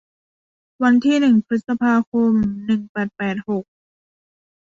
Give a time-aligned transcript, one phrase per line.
[0.83, 2.31] วันที่หนึ่งพฤษภาคม
[2.65, 3.63] หนึ่งแปดแปดหก